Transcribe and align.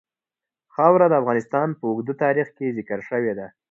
خاوره 0.73 1.07
د 1.09 1.13
افغانستان 1.21 1.67
په 1.77 1.83
اوږده 1.89 2.13
تاریخ 2.23 2.47
کې 2.57 2.75
ذکر 2.77 2.99
شوې 3.09 3.33
ده. 3.39 3.47